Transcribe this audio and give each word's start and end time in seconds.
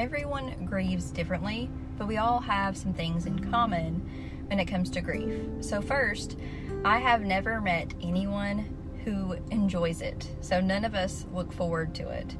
everyone 0.00 0.64
grieves 0.64 1.10
differently, 1.10 1.68
but 1.98 2.08
we 2.08 2.16
all 2.16 2.40
have 2.40 2.74
some 2.74 2.94
things 2.94 3.26
in 3.26 3.50
common 3.50 4.00
when 4.46 4.58
it 4.58 4.64
comes 4.64 4.88
to 4.88 5.02
grief. 5.02 5.34
So, 5.60 5.82
first, 5.82 6.38
I 6.86 6.96
have 6.96 7.20
never 7.20 7.60
met 7.60 7.92
anyone 8.00 8.64
who 9.04 9.34
enjoys 9.50 10.00
it. 10.00 10.26
So, 10.40 10.58
none 10.58 10.86
of 10.86 10.94
us 10.94 11.26
look 11.34 11.52
forward 11.52 11.94
to 11.96 12.08
it. 12.08 12.34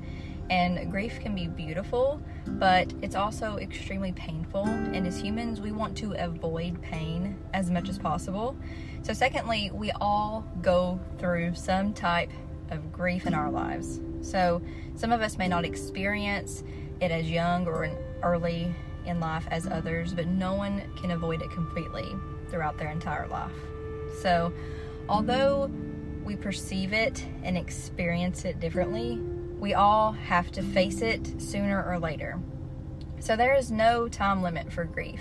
And 0.48 0.90
grief 0.90 1.20
can 1.20 1.34
be 1.34 1.48
beautiful, 1.48 2.22
but 2.46 2.94
it's 3.02 3.14
also 3.14 3.58
extremely 3.58 4.12
painful. 4.12 4.66
And 4.66 5.06
as 5.06 5.20
humans, 5.20 5.60
we 5.60 5.70
want 5.70 5.94
to 5.98 6.14
avoid 6.14 6.80
pain 6.80 7.36
as 7.52 7.70
much 7.70 7.90
as 7.90 7.98
possible. 7.98 8.56
So, 9.02 9.12
secondly, 9.12 9.70
we 9.74 9.90
all 10.00 10.46
go 10.62 10.98
through 11.18 11.56
some 11.56 11.92
type 11.92 12.30
of 12.70 12.90
grief 12.90 13.26
in 13.26 13.34
our 13.34 13.50
lives. 13.50 14.00
So, 14.22 14.62
some 14.94 15.12
of 15.12 15.20
us 15.20 15.36
may 15.36 15.46
not 15.46 15.66
experience 15.66 16.64
it 17.00 17.10
as 17.10 17.30
young 17.30 17.66
or 17.66 17.84
in 17.84 17.96
early 18.22 18.74
in 19.06 19.20
life 19.20 19.46
as 19.50 19.66
others, 19.66 20.12
but 20.14 20.26
no 20.26 20.54
one 20.54 20.82
can 20.96 21.10
avoid 21.10 21.42
it 21.42 21.50
completely 21.50 22.14
throughout 22.50 22.78
their 22.78 22.90
entire 22.90 23.26
life. 23.28 23.52
So, 24.20 24.52
although 25.08 25.70
we 26.24 26.36
perceive 26.36 26.92
it 26.92 27.24
and 27.42 27.56
experience 27.56 28.44
it 28.44 28.60
differently, 28.60 29.18
we 29.58 29.74
all 29.74 30.12
have 30.12 30.50
to 30.52 30.62
face 30.62 31.00
it 31.00 31.40
sooner 31.40 31.82
or 31.82 31.98
later. 31.98 32.38
So, 33.20 33.36
there 33.36 33.54
is 33.54 33.70
no 33.70 34.08
time 34.08 34.42
limit 34.42 34.72
for 34.72 34.84
grief. 34.84 35.20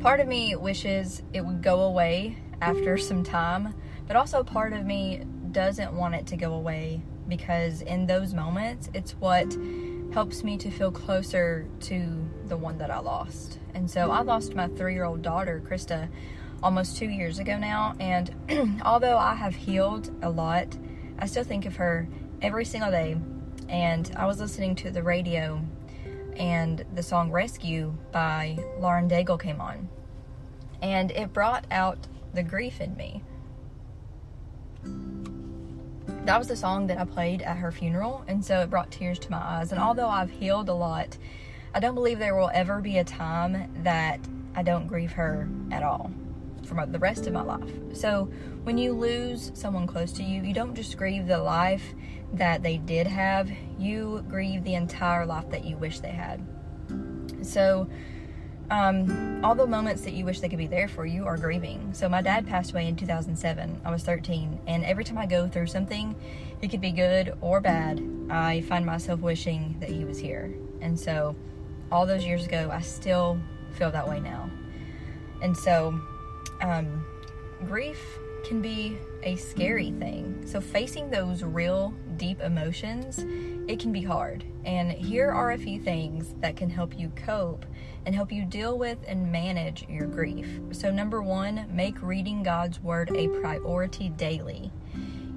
Part 0.00 0.20
of 0.20 0.28
me 0.28 0.56
wishes 0.56 1.22
it 1.32 1.44
would 1.44 1.62
go 1.62 1.82
away 1.82 2.38
after 2.60 2.96
some 2.96 3.22
time, 3.22 3.74
but 4.06 4.16
also 4.16 4.42
part 4.42 4.72
of 4.72 4.84
me 4.84 5.24
doesn't 5.52 5.92
want 5.92 6.14
it 6.14 6.26
to 6.28 6.36
go 6.36 6.54
away 6.54 7.02
because 7.28 7.82
in 7.82 8.06
those 8.06 8.34
moments, 8.34 8.90
it's 8.92 9.12
what 9.12 9.56
helps 10.12 10.42
me 10.42 10.56
to 10.58 10.70
feel 10.70 10.90
closer 10.90 11.66
to 11.80 12.28
the 12.46 12.56
one 12.56 12.78
that 12.78 12.90
I 12.90 12.98
lost. 12.98 13.58
And 13.74 13.90
so 13.90 14.10
I 14.10 14.22
lost 14.22 14.54
my 14.54 14.66
three 14.68 14.94
year 14.94 15.04
old 15.04 15.22
daughter, 15.22 15.62
Krista, 15.66 16.08
almost 16.62 16.96
two 16.96 17.08
years 17.08 17.38
ago 17.38 17.58
now. 17.58 17.94
And 18.00 18.80
although 18.84 19.16
I 19.16 19.34
have 19.34 19.54
healed 19.54 20.10
a 20.22 20.30
lot, 20.30 20.76
I 21.18 21.26
still 21.26 21.44
think 21.44 21.66
of 21.66 21.76
her 21.76 22.08
every 22.42 22.64
single 22.64 22.90
day. 22.90 23.16
And 23.68 24.10
I 24.16 24.26
was 24.26 24.40
listening 24.40 24.74
to 24.76 24.90
the 24.90 25.02
radio, 25.02 25.62
and 26.36 26.84
the 26.92 27.04
song 27.04 27.30
Rescue 27.30 27.94
by 28.10 28.58
Lauren 28.78 29.08
Daigle 29.08 29.40
came 29.40 29.60
on. 29.60 29.88
And 30.82 31.12
it 31.12 31.32
brought 31.32 31.66
out 31.70 32.08
the 32.34 32.42
grief 32.42 32.80
in 32.80 32.96
me 32.96 33.22
that 36.30 36.38
was 36.38 36.46
the 36.46 36.54
song 36.54 36.86
that 36.86 36.96
I 36.96 37.04
played 37.04 37.42
at 37.42 37.56
her 37.56 37.72
funeral, 37.72 38.22
and 38.28 38.44
so 38.44 38.60
it 38.60 38.70
brought 38.70 38.92
tears 38.92 39.18
to 39.18 39.30
my 39.32 39.38
eyes. 39.38 39.72
And 39.72 39.80
mm. 39.80 39.84
although 39.84 40.08
I've 40.08 40.30
healed 40.30 40.68
a 40.68 40.72
lot, 40.72 41.18
I 41.74 41.80
don't 41.80 41.96
believe 41.96 42.20
there 42.20 42.36
will 42.36 42.52
ever 42.54 42.80
be 42.80 42.98
a 42.98 43.04
time 43.04 43.68
that 43.82 44.20
I 44.54 44.62
don't 44.62 44.86
grieve 44.86 45.10
her 45.10 45.48
at 45.72 45.82
all 45.82 46.12
for 46.64 46.86
the 46.86 47.00
rest 47.00 47.26
of 47.26 47.32
my 47.32 47.42
life. 47.42 47.68
So 47.94 48.30
when 48.62 48.78
you 48.78 48.92
lose 48.92 49.50
someone 49.54 49.88
close 49.88 50.12
to 50.12 50.22
you, 50.22 50.40
you 50.42 50.54
don't 50.54 50.76
just 50.76 50.96
grieve 50.96 51.26
the 51.26 51.38
life 51.38 51.94
that 52.34 52.62
they 52.62 52.76
did 52.76 53.08
have, 53.08 53.50
you 53.76 54.24
grieve 54.28 54.62
the 54.62 54.74
entire 54.74 55.26
life 55.26 55.50
that 55.50 55.64
you 55.64 55.78
wish 55.78 55.98
they 55.98 56.12
had. 56.12 56.46
So 57.42 57.90
um, 58.70 59.44
all 59.44 59.54
the 59.54 59.66
moments 59.66 60.02
that 60.02 60.12
you 60.12 60.24
wish 60.24 60.40
they 60.40 60.48
could 60.48 60.58
be 60.58 60.66
there 60.66 60.88
for 60.88 61.04
you 61.04 61.26
are 61.26 61.36
grieving. 61.36 61.92
So 61.92 62.08
my 62.08 62.22
dad 62.22 62.46
passed 62.46 62.70
away 62.70 62.86
in 62.86 62.96
2007. 62.96 63.80
I 63.84 63.90
was 63.90 64.02
13, 64.02 64.60
and 64.66 64.84
every 64.84 65.04
time 65.04 65.18
I 65.18 65.26
go 65.26 65.48
through 65.48 65.66
something, 65.66 66.14
it 66.62 66.68
could 66.68 66.80
be 66.80 66.92
good 66.92 67.34
or 67.40 67.60
bad, 67.60 68.02
I 68.30 68.60
find 68.62 68.86
myself 68.86 69.20
wishing 69.20 69.76
that 69.80 69.88
he 69.88 70.04
was 70.04 70.18
here. 70.18 70.54
And 70.80 70.98
so, 70.98 71.34
all 71.90 72.06
those 72.06 72.24
years 72.24 72.46
ago, 72.46 72.70
I 72.72 72.80
still 72.80 73.40
feel 73.72 73.90
that 73.90 74.08
way 74.08 74.20
now. 74.20 74.48
And 75.42 75.56
so, 75.56 76.00
um, 76.60 77.04
grief 77.66 78.18
can 78.44 78.60
be 78.62 78.98
a 79.22 79.36
scary 79.36 79.92
thing. 79.92 80.42
So, 80.46 80.60
facing 80.60 81.10
those 81.10 81.42
real 81.42 81.94
deep 82.16 82.40
emotions, 82.40 83.18
it 83.68 83.78
can 83.78 83.92
be 83.92 84.02
hard. 84.02 84.44
And 84.64 84.90
here 84.92 85.30
are 85.30 85.52
a 85.52 85.58
few 85.58 85.80
things 85.80 86.34
that 86.40 86.56
can 86.56 86.70
help 86.70 86.98
you 86.98 87.10
cope 87.10 87.64
and 88.06 88.14
help 88.14 88.32
you 88.32 88.44
deal 88.44 88.78
with 88.78 88.98
and 89.06 89.30
manage 89.30 89.86
your 89.88 90.06
grief. 90.06 90.60
So, 90.72 90.90
number 90.90 91.22
one, 91.22 91.66
make 91.70 92.00
reading 92.02 92.42
God's 92.42 92.80
Word 92.80 93.10
a 93.14 93.28
priority 93.28 94.08
daily. 94.08 94.72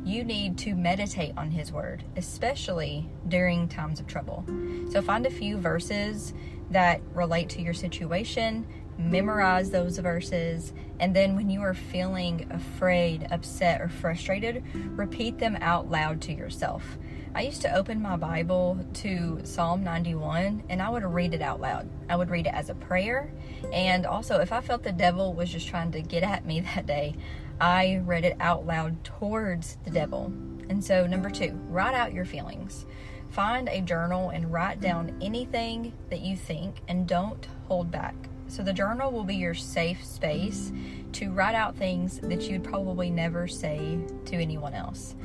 You 0.06 0.24
need 0.24 0.58
to 0.60 0.76
meditate 0.76 1.34
on 1.38 1.52
His 1.52 1.72
Word, 1.72 2.04
especially 2.18 3.10
during 3.28 3.70
times 3.70 4.00
of 4.00 4.08
trouble. 4.08 4.46
So, 4.90 5.02
find 5.02 5.26
a 5.26 5.32
few 5.32 5.58
verses 5.58 6.34
that 6.72 7.02
relate 7.14 7.50
to 7.50 7.62
your 7.62 7.74
situation, 7.74 8.66
memorize 8.98 9.70
those 9.70 9.98
verses, 9.98 10.74
and 11.00 11.16
then 11.16 11.36
when 11.36 11.50
you 11.50 11.62
are 11.62 11.74
feeling 11.74 12.48
afraid, 12.52 13.28
upset, 13.32 13.82
or 13.82 13.90
frustrated, 13.90 14.64
repeat 14.96 15.40
them 15.40 15.58
out 15.62 15.90
loud 15.90 16.22
to 16.22 16.34
yourself. 16.34 16.98
I 17.36 17.42
used 17.42 17.64
to 17.64 17.76
open 17.76 18.00
my 18.00 18.16
Bible 18.16 18.78
to 18.96 19.40
Psalm 19.44 19.84
91 19.84 20.64
and 20.70 20.82
I 20.82 20.90
would 20.90 21.04
read 21.04 21.34
it 21.34 21.42
out 21.42 21.60
loud. 21.60 21.90
I 22.08 22.16
would 22.16 22.30
read 22.30 22.46
it 22.46 22.54
as 22.54 22.70
a 22.70 22.76
prayer. 22.76 23.32
And 23.72 24.06
also, 24.06 24.40
if 24.40 24.52
I 24.52 24.62
felt 24.62 24.84
the 24.84 24.92
devil 24.92 25.34
was 25.34 25.52
just 25.52 25.68
trying 25.68 25.92
to 25.94 26.02
get 26.02 26.22
at 26.22 26.46
me 26.46 26.60
that 26.76 26.86
day, 26.86 27.16
I 27.60 28.02
read 28.06 28.24
it 28.24 28.38
out 28.40 28.68
loud 28.68 29.04
towards 29.04 29.78
the 29.84 29.90
devil. 29.90 30.32
And 30.70 30.84
so, 30.84 31.08
number 31.08 31.32
two, 31.32 31.60
write 31.70 31.96
out 31.96 32.14
your 32.14 32.26
feelings. 32.26 32.86
Find 33.30 33.68
a 33.68 33.82
journal 33.82 34.30
and 34.30 34.52
write 34.54 34.80
down 34.80 35.18
anything 35.20 35.94
that 36.12 36.22
you 36.22 36.38
think 36.38 36.82
and 36.88 37.08
don't 37.08 37.48
hold 37.68 37.90
back. 37.90 38.14
So, 38.54 38.62
the 38.62 38.72
journal 38.72 39.12
will 39.12 39.24
be 39.24 39.36
your 39.36 39.56
safe 39.56 40.06
space 40.06 40.72
to 41.14 41.32
write 41.32 41.56
out 41.56 41.76
things 41.76 42.20
that 42.20 42.44
you'd 42.44 42.64
probably 42.64 43.10
never 43.10 43.48
say 43.48 43.98
to 44.26 44.36
anyone 44.36 44.76
else. 44.76 45.16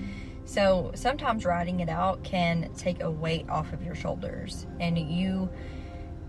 So 0.47 0.93
sometimes 0.95 1.45
writing 1.45 1.81
it 1.81 1.91
out 1.91 2.25
can 2.25 2.71
take 2.75 3.03
a 3.03 3.11
weight 3.11 3.47
off 3.51 3.75
of 3.75 3.83
your 3.83 3.95
shoulders, 3.95 4.67
and 4.81 4.99
you 4.99 5.51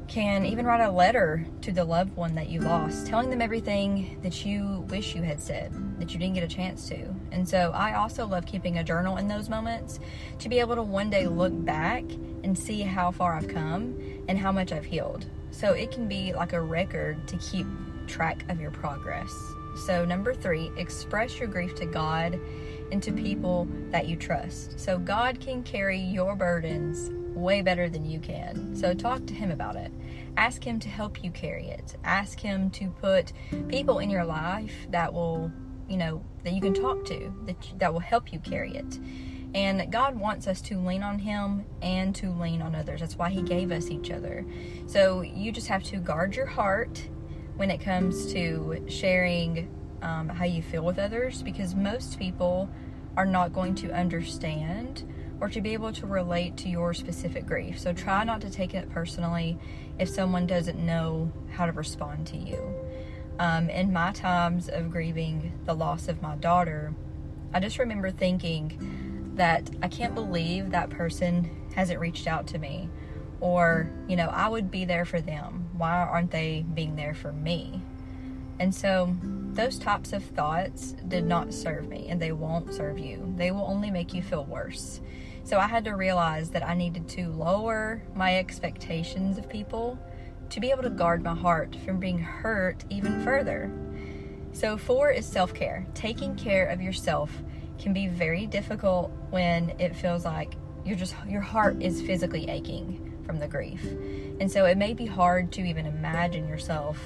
can 0.10 0.46
even 0.46 0.66
write 0.66 0.82
a 0.82 0.92
letter 0.92 1.48
to 1.62 1.72
the 1.72 1.86
loved 1.86 2.18
one 2.18 2.36
that 2.36 2.50
you 2.50 2.60
lost, 2.60 3.08
telling 3.08 3.30
them 3.30 3.42
everything 3.42 4.20
that 4.22 4.46
you 4.46 4.86
wish 4.90 5.16
you 5.16 5.22
had 5.22 5.40
said 5.40 5.72
that 6.00 6.12
you 6.12 6.20
didn't 6.20 6.36
get 6.36 6.44
a 6.44 6.50
chance 6.50 6.90
to. 6.90 7.16
And 7.32 7.48
so 7.48 7.72
I 7.74 7.94
also 7.94 8.28
love 8.28 8.46
keeping 8.46 8.78
a 8.78 8.84
journal 8.84 9.16
in 9.16 9.30
those 9.30 9.48
moments 9.48 10.02
to 10.40 10.50
be 10.50 10.60
able 10.60 10.76
to 10.76 10.84
one 10.84 11.10
day 11.10 11.28
look 11.28 11.54
back 11.64 12.04
and 12.44 12.60
see 12.60 12.82
how 12.82 13.12
far 13.12 13.36
I've 13.36 13.48
come 13.48 13.96
and 14.28 14.38
how 14.38 14.52
much 14.52 14.74
I've 14.74 14.84
healed. 14.84 15.28
So 15.60 15.74
it 15.74 15.92
can 15.92 16.08
be 16.08 16.32
like 16.32 16.54
a 16.54 16.62
record 16.62 17.28
to 17.28 17.38
keep 17.38 17.68
track 18.08 18.50
of 18.50 18.62
your 18.62 18.72
progress. 18.72 19.30
So, 19.86 20.06
number 20.06 20.34
three, 20.34 20.72
express 20.78 21.38
your 21.38 21.50
grief 21.50 21.76
to 21.76 21.86
God 21.86 22.40
and 22.94 23.04
to 23.04 23.12
people 23.12 23.68
that 23.92 24.08
you 24.08 24.16
trust. 24.16 24.80
So 24.80 24.98
God 24.98 25.42
can 25.42 25.64
carry 25.64 26.00
your 26.00 26.34
burdens 26.38 27.12
way 27.36 27.62
better 27.62 27.90
than 27.90 28.10
you 28.10 28.20
can. 28.22 28.74
So 28.74 28.94
talk 28.94 29.26
to 29.28 29.34
Him 29.34 29.52
about 29.52 29.76
it. 29.76 29.92
Ask 30.38 30.64
Him 30.64 30.80
to 30.80 30.88
help 30.88 31.26
you 31.26 31.30
carry 31.30 31.68
it. 31.68 31.98
Ask 32.06 32.40
Him 32.40 32.70
to 32.72 32.90
put 33.02 33.34
people 33.68 34.00
in 34.00 34.10
your 34.10 34.24
life 34.24 34.88
that 34.92 35.14
will, 35.14 35.52
you 35.90 35.98
know, 35.98 36.24
that 36.46 36.54
you 36.54 36.62
can 36.62 36.74
talk 36.74 37.04
to, 37.06 37.34
that, 37.46 37.56
that 37.80 37.94
will 37.94 38.00
help 38.00 38.32
you 38.32 38.40
carry 38.40 38.78
it. 38.78 38.98
And 39.54 39.92
God 39.92 40.20
wants 40.20 40.48
us 40.48 40.62
to 40.62 40.78
lean 40.78 41.02
on 41.02 41.20
Him 41.20 41.66
and 41.82 42.14
to 42.16 42.32
lean 42.32 42.62
on 42.62 42.76
others. 42.76 43.00
That's 43.00 43.18
why 43.18 43.30
He 43.30 43.42
gave 43.42 43.72
us 43.72 43.90
each 43.90 44.12
other. 44.12 44.46
So 44.86 45.22
you 45.22 45.52
just 45.52 45.68
have 45.68 45.84
to 45.86 45.98
guard 45.98 46.36
your 46.36 46.46
heart 46.46 47.08
when 47.56 47.72
it 47.72 47.80
comes 47.80 48.32
to 48.34 48.86
sharing 48.88 49.70
um, 50.02 50.30
how 50.30 50.46
you 50.46 50.62
feel 50.62 50.84
with 50.84 51.00
others 51.00 51.42
because 51.42 51.76
most 51.76 52.20
people 52.20 52.70
are 53.18 53.26
not 53.26 53.52
going 53.52 53.76
to 53.76 53.92
understand 53.92 55.04
or 55.42 55.50
to 55.50 55.62
be 55.62 55.74
able 55.74 55.92
to 55.94 56.06
relate 56.06 56.58
to 56.58 56.70
your 56.70 56.94
specific 56.94 57.46
grief. 57.46 57.80
So 57.80 57.94
try 57.94 58.24
not 58.24 58.42
to 58.42 58.50
take 58.50 58.74
it 58.74 58.90
personally 58.90 59.58
if 59.98 60.10
someone 60.10 60.48
doesn't 60.48 60.80
know 60.80 61.32
how 61.52 61.66
to 61.66 61.72
respond 61.72 62.28
to 62.28 62.38
you. 62.38 62.76
Um, 63.40 63.70
in 63.70 63.94
my 63.94 64.12
times 64.12 64.68
of 64.70 64.92
grieving 64.92 65.54
the 65.66 65.74
loss 65.74 66.08
of 66.08 66.22
my 66.22 66.36
daughter, 66.36 66.94
I 67.54 67.60
just 67.60 67.80
remember 67.80 68.12
thinking 68.12 69.09
that 69.36 69.70
I 69.82 69.88
can't 69.88 70.16
believe 70.16 70.72
that 70.72 70.90
person 70.90 71.50
hasn't 71.76 72.00
reached 72.00 72.28
out 72.28 72.48
to 72.48 72.58
me. 72.58 72.90
Or, 73.42 73.90
you 74.08 74.16
know, 74.16 74.28
I 74.28 74.50
would 74.50 74.70
be 74.70 74.86
there 74.86 75.06
for 75.06 75.22
them. 75.22 75.70
Why 75.74 75.94
aren't 75.94 76.32
they 76.32 76.66
being 76.74 76.96
there 76.96 77.14
for 77.14 77.32
me? 77.32 77.82
And 78.60 78.76
so 78.76 79.16
those 79.54 79.80
types 79.80 80.12
of 80.12 80.24
thoughts 80.24 80.94
did 81.08 81.26
not 81.26 81.54
serve 81.54 81.88
me 81.88 82.08
and 82.10 82.22
they 82.22 82.34
won't 82.34 82.74
serve 82.74 83.00
you. 83.00 83.34
They 83.38 83.52
will 83.52 83.64
only 83.64 83.90
make 83.90 84.14
you 84.14 84.22
feel 84.22 84.44
worse. 84.44 85.00
So 85.44 85.58
I 85.58 85.68
had 85.68 85.86
to 85.86 85.96
realize 85.96 86.50
that 86.52 86.68
I 86.68 86.74
needed 86.74 87.08
to 87.10 87.32
lower 87.32 88.04
my 88.14 88.38
expectations 88.38 89.38
of 89.38 89.50
people 89.50 89.98
to 90.50 90.60
be 90.60 90.72
able 90.72 90.84
to 90.84 90.90
guard 90.90 91.24
my 91.24 91.36
heart 91.36 91.76
from 91.86 92.00
being 92.00 92.20
hurt 92.20 92.84
even 92.90 93.24
further. 93.24 93.72
So, 94.52 94.78
four 94.78 95.12
is 95.12 95.26
self 95.26 95.54
care. 95.54 95.86
Taking 95.94 96.36
care 96.36 96.66
of 96.68 96.82
yourself 96.82 97.32
can 97.80 97.94
be 97.94 98.08
very 98.08 98.46
difficult 98.46 99.12
when 99.30 99.74
it 99.80 99.96
feels 99.96 100.26
like 100.26 100.56
you're 100.86 100.98
just 100.98 101.16
your 101.28 101.42
heart 101.42 101.82
is 101.82 102.02
physically 102.02 102.50
aching 102.50 103.18
from 103.26 103.40
the 103.40 103.48
grief. 103.48 103.84
And 104.40 104.52
so 104.52 104.66
it 104.66 104.78
may 104.78 104.94
be 104.94 105.06
hard 105.06 105.52
to 105.54 105.62
even 105.62 105.86
imagine 105.86 106.48
yourself, 106.48 107.00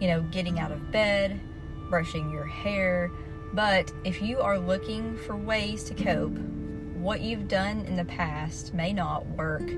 you 0.00 0.08
know, 0.08 0.22
getting 0.22 0.58
out 0.58 0.72
of 0.72 0.90
bed, 0.90 1.40
brushing 1.90 2.30
your 2.30 2.46
hair. 2.46 3.10
But 3.52 3.92
if 4.04 4.22
you 4.22 4.38
are 4.40 4.58
looking 4.58 5.16
for 5.18 5.36
ways 5.36 5.84
to 5.84 5.94
cope, 5.94 6.36
what 6.96 7.20
you've 7.20 7.46
done 7.46 7.84
in 7.86 7.96
the 7.96 8.04
past 8.04 8.74
may 8.74 8.92
not 8.92 9.26
work 9.28 9.68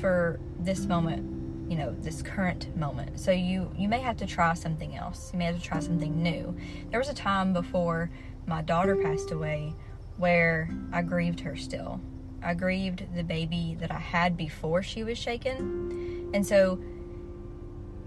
for 0.00 0.38
this 0.60 0.86
moment 0.86 1.38
you 1.68 1.76
know 1.76 1.94
this 2.00 2.22
current 2.22 2.74
moment 2.76 3.20
so 3.20 3.30
you 3.30 3.70
you 3.76 3.88
may 3.88 4.00
have 4.00 4.16
to 4.16 4.26
try 4.26 4.54
something 4.54 4.96
else 4.96 5.30
you 5.32 5.38
may 5.38 5.44
have 5.44 5.56
to 5.56 5.62
try 5.62 5.78
something 5.80 6.22
new 6.22 6.56
there 6.90 6.98
was 6.98 7.08
a 7.08 7.14
time 7.14 7.52
before 7.52 8.10
my 8.48 8.62
daughter 8.62 8.96
passed 8.96 9.30
away 9.30 9.74
where 10.16 10.68
i 10.92 11.02
grieved 11.02 11.40
her 11.40 11.56
still 11.56 12.00
i 12.42 12.54
grieved 12.54 13.06
the 13.14 13.22
baby 13.22 13.76
that 13.78 13.92
i 13.92 13.98
had 13.98 14.36
before 14.36 14.82
she 14.82 15.04
was 15.04 15.18
shaken 15.18 16.30
and 16.34 16.46
so 16.46 16.80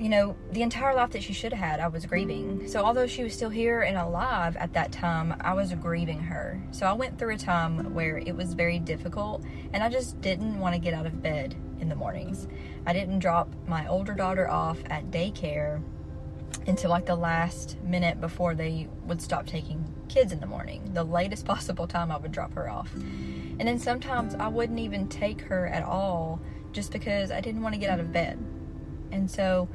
you 0.01 0.09
know, 0.09 0.35
the 0.51 0.63
entire 0.63 0.95
life 0.95 1.11
that 1.11 1.21
she 1.21 1.31
should 1.31 1.53
have 1.53 1.63
had, 1.63 1.79
I 1.79 1.87
was 1.87 2.07
grieving. 2.07 2.67
So, 2.67 2.83
although 2.83 3.05
she 3.05 3.21
was 3.21 3.33
still 3.35 3.51
here 3.51 3.81
and 3.81 3.95
alive 3.95 4.57
at 4.57 4.73
that 4.73 4.91
time, 4.91 5.35
I 5.41 5.53
was 5.53 5.71
grieving 5.75 6.19
her. 6.21 6.59
So, 6.71 6.87
I 6.87 6.93
went 6.93 7.19
through 7.19 7.35
a 7.35 7.37
time 7.37 7.93
where 7.93 8.17
it 8.17 8.35
was 8.35 8.55
very 8.55 8.79
difficult 8.79 9.43
and 9.73 9.83
I 9.83 9.89
just 9.89 10.19
didn't 10.19 10.59
want 10.59 10.73
to 10.73 10.81
get 10.81 10.95
out 10.95 11.05
of 11.05 11.21
bed 11.21 11.55
in 11.79 11.87
the 11.87 11.93
mornings. 11.93 12.47
I 12.87 12.93
didn't 12.93 13.19
drop 13.19 13.53
my 13.67 13.85
older 13.87 14.15
daughter 14.15 14.49
off 14.49 14.79
at 14.89 15.11
daycare 15.11 15.83
until 16.65 16.89
like 16.89 17.05
the 17.05 17.15
last 17.15 17.77
minute 17.83 18.19
before 18.19 18.55
they 18.55 18.87
would 19.05 19.21
stop 19.21 19.45
taking 19.45 19.90
kids 20.11 20.31
in 20.31 20.39
the 20.39 20.45
morning. 20.45 20.93
The 20.93 21.03
latest 21.03 21.45
possible 21.53 21.87
time 21.87 22.11
I 22.11 22.17
would 22.17 22.31
drop 22.31 22.53
her 22.53 22.69
off. 22.69 22.93
And 22.93 23.67
then 23.67 23.79
sometimes 23.79 24.35
I 24.35 24.47
wouldn't 24.47 24.79
even 24.79 25.07
take 25.07 25.41
her 25.41 25.67
at 25.67 25.83
all 25.83 26.39
just 26.71 26.91
because 26.91 27.31
I 27.31 27.41
didn't 27.41 27.61
want 27.61 27.73
to 27.73 27.79
get 27.79 27.89
out 27.89 27.99
of 27.99 28.11
bed. 28.11 28.37
And 29.11 29.29
so, 29.29 29.67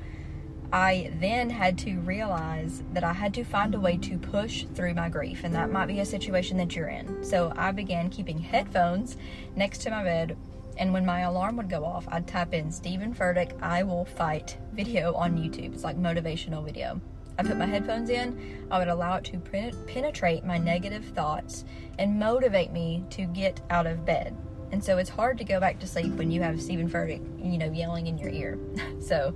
I 0.73 1.12
then 1.21 1.50
had 1.50 1.79
to 1.79 2.00
realize 2.00 2.83
that 2.93 3.05
I 3.05 3.12
had 3.12 3.33
to 3.35 3.44
find 3.44 3.75
a 3.75 3.81
way 3.81 3.97
to 3.99 4.19
push 4.19 4.65
through 4.75 4.94
my 4.94 5.09
grief, 5.09 5.44
and 5.44 5.55
that 5.55 5.71
might 5.71 5.87
be 5.87 6.00
a 6.00 6.05
situation 6.05 6.56
that 6.56 6.75
you're 6.75 6.88
in. 6.88 7.25
So 7.25 7.53
I 7.56 7.71
began 7.71 8.11
keeping 8.11 8.38
headphones 8.38 9.17
next 9.55 9.79
to 9.83 9.91
my 9.91 10.03
bed, 10.03 10.37
and 10.77 10.93
when 10.93 11.06
my 11.06 11.21
alarm 11.21 11.56
would 11.56 11.71
go 11.71 11.85
off, 11.85 12.06
I'd 12.09 12.27
type 12.27 12.53
in 12.53 12.73
Stephen 12.73 13.15
Furtick, 13.15 13.61
I 13.62 13.85
will 13.85 14.05
fight 14.05 14.59
video 14.73 15.15
on 15.15 15.38
YouTube. 15.38 15.73
It's 15.73 15.85
like 15.85 15.97
motivational 15.97 16.65
video. 16.65 17.00
I 17.38 17.43
put 17.43 17.56
my 17.56 17.67
headphones 17.67 18.09
in, 18.09 18.67
I 18.71 18.79
would 18.79 18.88
allow 18.88 19.17
it 19.17 19.25
to 19.25 19.38
penetrate 19.87 20.44
my 20.44 20.59
negative 20.59 21.05
thoughts 21.05 21.65
and 21.99 22.19
motivate 22.19 22.73
me 22.73 23.05
to 23.11 23.27
get 23.27 23.61
out 23.69 23.87
of 23.87 24.05
bed. 24.05 24.37
And 24.73 24.83
so 24.83 24.99
it's 24.99 25.11
hard 25.11 25.38
to 25.38 25.44
go 25.44 25.61
back 25.61 25.79
to 25.81 25.87
sleep 25.87 26.15
when 26.15 26.31
you 26.31 26.43
have 26.43 26.61
Stephen 26.61 26.88
Furtick, 26.88 27.23
you 27.44 27.59
know, 27.59 27.71
yelling 27.71 28.06
in 28.06 28.19
your 28.19 28.31
ear. 28.31 28.59
so 29.00 29.33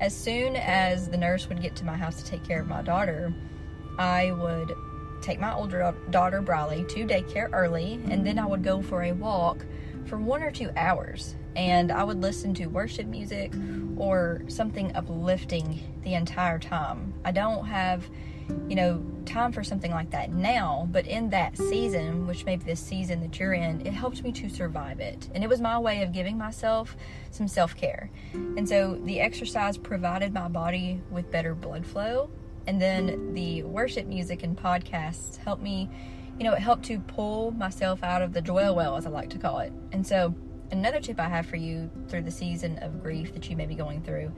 as 0.00 0.16
soon 0.16 0.56
as 0.56 1.08
the 1.08 1.16
nurse 1.16 1.48
would 1.48 1.60
get 1.60 1.76
to 1.76 1.84
my 1.84 1.96
house 1.96 2.22
to 2.22 2.24
take 2.24 2.44
care 2.44 2.60
of 2.60 2.68
my 2.68 2.82
daughter, 2.82 3.34
I 3.98 4.30
would 4.32 4.72
take 5.20 5.38
my 5.38 5.52
older 5.52 5.94
daughter, 6.10 6.40
Briley, 6.40 6.84
to 6.84 7.06
daycare 7.06 7.50
early, 7.52 8.00
and 8.08 8.26
then 8.26 8.38
I 8.38 8.46
would 8.46 8.62
go 8.62 8.80
for 8.80 9.02
a 9.02 9.12
walk 9.12 9.66
for 10.06 10.18
one 10.18 10.42
or 10.42 10.50
two 10.50 10.70
hours. 10.76 11.34
And 11.56 11.90
I 11.90 12.04
would 12.04 12.20
listen 12.20 12.54
to 12.54 12.66
worship 12.66 13.06
music 13.06 13.52
or 13.96 14.42
something 14.48 14.94
uplifting 14.94 15.80
the 16.04 16.14
entire 16.14 16.58
time. 16.58 17.12
I 17.24 17.32
don't 17.32 17.66
have 17.66 18.08
you 18.68 18.76
know, 18.76 19.04
time 19.26 19.52
for 19.52 19.62
something 19.62 19.90
like 19.90 20.10
that 20.10 20.32
now, 20.32 20.88
but 20.90 21.06
in 21.06 21.30
that 21.30 21.56
season, 21.56 22.26
which 22.26 22.44
maybe 22.44 22.64
this 22.64 22.80
season 22.80 23.20
that 23.20 23.38
you're 23.38 23.52
in, 23.52 23.84
it 23.86 23.92
helped 23.92 24.22
me 24.22 24.32
to 24.32 24.48
survive 24.48 25.00
it. 25.00 25.28
And 25.34 25.44
it 25.44 25.48
was 25.48 25.60
my 25.60 25.78
way 25.78 26.02
of 26.02 26.12
giving 26.12 26.38
myself 26.38 26.96
some 27.30 27.48
self 27.48 27.76
care. 27.76 28.10
And 28.32 28.68
so 28.68 28.98
the 29.04 29.20
exercise 29.20 29.76
provided 29.76 30.32
my 30.32 30.48
body 30.48 31.00
with 31.10 31.30
better 31.30 31.54
blood 31.54 31.86
flow. 31.86 32.30
And 32.66 32.80
then 32.80 33.34
the 33.34 33.62
worship 33.64 34.06
music 34.06 34.42
and 34.42 34.56
podcasts 34.56 35.36
helped 35.38 35.62
me, 35.62 35.88
you 36.38 36.44
know, 36.44 36.52
it 36.52 36.60
helped 36.60 36.84
to 36.84 37.00
pull 37.00 37.50
myself 37.52 38.02
out 38.02 38.22
of 38.22 38.32
the 38.32 38.40
joy 38.40 38.72
well, 38.72 38.96
as 38.96 39.06
I 39.06 39.10
like 39.10 39.30
to 39.30 39.38
call 39.38 39.60
it. 39.60 39.72
And 39.92 40.06
so, 40.06 40.34
another 40.70 41.00
tip 41.00 41.18
I 41.18 41.28
have 41.28 41.46
for 41.46 41.56
you 41.56 41.90
through 42.08 42.22
the 42.22 42.30
season 42.30 42.78
of 42.78 43.02
grief 43.02 43.32
that 43.34 43.48
you 43.50 43.56
may 43.56 43.66
be 43.66 43.74
going 43.74 44.02
through 44.02 44.32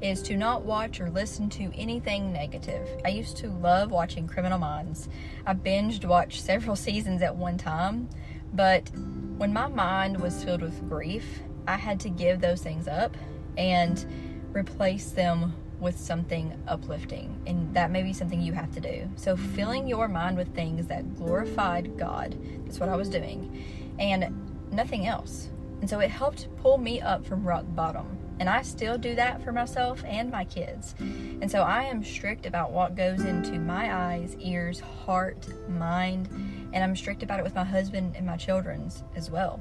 is 0.00 0.22
to 0.22 0.36
not 0.36 0.64
watch 0.64 1.00
or 1.00 1.10
listen 1.10 1.48
to 1.50 1.72
anything 1.74 2.32
negative. 2.32 2.88
I 3.04 3.08
used 3.08 3.36
to 3.38 3.48
love 3.48 3.90
watching 3.90 4.26
Criminal 4.26 4.58
Minds. 4.58 5.08
I 5.46 5.54
binged 5.54 6.04
watched 6.04 6.42
several 6.42 6.76
seasons 6.88 7.22
at 7.22 7.34
one 7.34 7.58
time, 7.58 8.08
but 8.52 8.90
when 9.36 9.52
my 9.52 9.66
mind 9.68 10.20
was 10.20 10.42
filled 10.42 10.62
with 10.62 10.88
grief, 10.88 11.40
I 11.66 11.76
had 11.76 12.00
to 12.00 12.08
give 12.08 12.40
those 12.40 12.62
things 12.62 12.88
up 12.88 13.16
and 13.56 14.04
replace 14.52 15.10
them 15.10 15.54
with 15.80 15.98
something 15.98 16.60
uplifting. 16.66 17.40
And 17.46 17.72
that 17.74 17.90
may 17.90 18.02
be 18.02 18.12
something 18.12 18.40
you 18.40 18.52
have 18.52 18.72
to 18.72 18.80
do. 18.80 19.08
So, 19.16 19.36
filling 19.36 19.86
your 19.86 20.08
mind 20.08 20.36
with 20.36 20.54
things 20.54 20.86
that 20.88 21.16
glorified 21.16 21.96
God, 21.96 22.36
that's 22.64 22.80
what 22.80 22.88
I 22.88 22.96
was 22.96 23.08
doing, 23.08 23.64
and 23.98 24.72
nothing 24.72 25.06
else. 25.06 25.50
And 25.80 25.88
so 25.88 26.00
it 26.00 26.10
helped 26.10 26.48
pull 26.56 26.78
me 26.78 27.00
up 27.00 27.24
from 27.24 27.46
rock 27.46 27.64
bottom. 27.68 28.18
And 28.40 28.48
I 28.48 28.62
still 28.62 28.98
do 28.98 29.14
that 29.16 29.42
for 29.42 29.52
myself 29.52 30.02
and 30.06 30.30
my 30.30 30.44
kids. 30.44 30.94
And 30.98 31.50
so 31.50 31.62
I 31.62 31.84
am 31.84 32.04
strict 32.04 32.46
about 32.46 32.70
what 32.72 32.94
goes 32.94 33.24
into 33.24 33.58
my 33.58 33.94
eyes, 33.94 34.36
ears, 34.38 34.80
heart, 34.80 35.48
mind, 35.68 36.28
and 36.72 36.84
I'm 36.84 36.94
strict 36.94 37.22
about 37.22 37.40
it 37.40 37.42
with 37.42 37.54
my 37.54 37.64
husband 37.64 38.14
and 38.16 38.26
my 38.26 38.36
children's 38.36 39.02
as 39.16 39.30
well. 39.30 39.60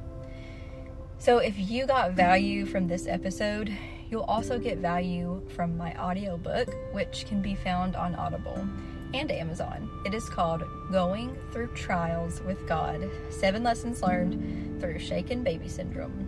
So 1.18 1.40
if 1.40 1.58
you 1.58 1.88
got 1.88 2.12
value 2.12 2.66
from 2.66 2.88
this 2.88 3.08
episode, 3.08 3.75
you'll 4.10 4.22
also 4.24 4.60
get 4.60 4.78
value 4.78 5.42
from 5.56 5.75
my 5.75 6.00
audiobook, 6.00 6.69
which 6.94 7.25
can 7.28 7.42
be 7.42 7.56
found 7.56 7.96
on 7.96 8.14
Audible 8.14 8.68
and 9.13 9.31
Amazon. 9.31 9.89
It 10.06 10.13
is 10.13 10.27
called 10.30 10.63
Going 10.92 11.38
Through 11.51 11.68
Trials 11.68 12.42
with 12.42 12.68
God 12.68 13.09
Seven 13.30 13.63
Lessons 13.63 14.01
Learned 14.01 14.80
Through 14.81 15.00
Shaken 15.00 15.44
Baby 15.44 15.68
Syndrome. 15.68 16.27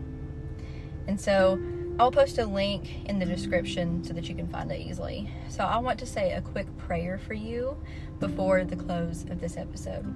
And 1.07 1.19
so 1.19 1.59
I'll 1.99 2.11
post 2.11 2.37
a 2.37 2.45
link 2.45 3.05
in 3.09 3.19
the 3.19 3.25
description 3.25 4.03
so 4.03 4.13
that 4.13 4.29
you 4.29 4.35
can 4.35 4.47
find 4.47 4.71
it 4.71 4.79
easily. 4.79 5.29
So 5.49 5.63
I 5.63 5.77
want 5.79 5.99
to 5.99 6.05
say 6.05 6.31
a 6.31 6.41
quick 6.41 6.65
prayer 6.77 7.17
for 7.17 7.33
you 7.33 7.75
before 8.19 8.63
the 8.63 8.75
close 8.75 9.25
of 9.29 9.41
this 9.41 9.57
episode. 9.57 10.15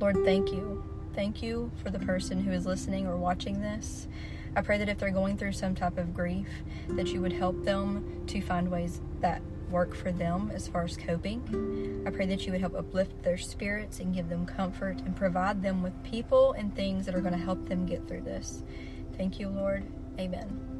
Lord, 0.00 0.16
thank 0.24 0.50
you. 0.50 0.82
Thank 1.14 1.42
you 1.42 1.70
for 1.82 1.90
the 1.90 2.00
person 2.00 2.42
who 2.42 2.50
is 2.50 2.66
listening 2.66 3.06
or 3.06 3.16
watching 3.16 3.60
this. 3.60 4.08
I 4.56 4.62
pray 4.62 4.78
that 4.78 4.88
if 4.88 4.98
they're 4.98 5.10
going 5.10 5.38
through 5.38 5.52
some 5.52 5.74
type 5.74 5.98
of 5.98 6.14
grief, 6.14 6.48
that 6.88 7.08
you 7.08 7.20
would 7.20 7.32
help 7.32 7.64
them 7.64 8.24
to 8.26 8.40
find 8.40 8.70
ways 8.70 9.00
that 9.20 9.40
work 9.72 9.94
for 9.94 10.12
them 10.12 10.52
as 10.54 10.68
far 10.68 10.84
as 10.84 10.96
coping. 10.96 12.04
I 12.06 12.10
pray 12.10 12.26
that 12.26 12.46
you 12.46 12.52
would 12.52 12.60
help 12.60 12.76
uplift 12.76 13.22
their 13.22 13.38
spirits 13.38 13.98
and 13.98 14.14
give 14.14 14.28
them 14.28 14.46
comfort 14.46 15.00
and 15.00 15.16
provide 15.16 15.62
them 15.62 15.82
with 15.82 16.00
people 16.04 16.52
and 16.52 16.74
things 16.74 17.06
that 17.06 17.14
are 17.14 17.20
going 17.20 17.32
to 17.32 17.44
help 17.44 17.68
them 17.68 17.86
get 17.86 18.06
through 18.06 18.22
this. 18.22 18.62
Thank 19.16 19.40
you, 19.40 19.48
Lord. 19.48 19.84
Amen. 20.18 20.71